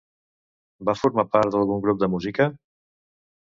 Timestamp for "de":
2.07-2.11